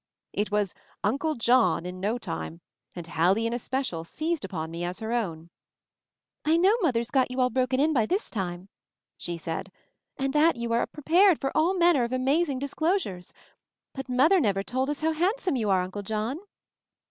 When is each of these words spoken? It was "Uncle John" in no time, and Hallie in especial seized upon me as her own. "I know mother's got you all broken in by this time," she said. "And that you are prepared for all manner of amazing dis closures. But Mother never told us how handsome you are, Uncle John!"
It 0.33 0.49
was 0.49 0.73
"Uncle 1.03 1.35
John" 1.35 1.85
in 1.85 1.99
no 1.99 2.17
time, 2.17 2.61
and 2.95 3.05
Hallie 3.05 3.45
in 3.45 3.53
especial 3.53 4.03
seized 4.03 4.43
upon 4.43 4.71
me 4.71 4.83
as 4.83 4.97
her 4.97 5.13
own. 5.13 5.51
"I 6.43 6.57
know 6.57 6.75
mother's 6.81 7.11
got 7.11 7.29
you 7.29 7.39
all 7.39 7.51
broken 7.51 7.79
in 7.79 7.93
by 7.93 8.07
this 8.07 8.31
time," 8.31 8.67
she 9.15 9.37
said. 9.37 9.71
"And 10.17 10.33
that 10.33 10.55
you 10.55 10.73
are 10.73 10.87
prepared 10.87 11.39
for 11.39 11.55
all 11.55 11.75
manner 11.75 12.03
of 12.03 12.13
amazing 12.13 12.57
dis 12.57 12.73
closures. 12.73 13.31
But 13.93 14.09
Mother 14.09 14.39
never 14.39 14.63
told 14.63 14.89
us 14.89 15.01
how 15.01 15.11
handsome 15.11 15.55
you 15.55 15.69
are, 15.69 15.83
Uncle 15.83 16.01
John!" 16.01 16.39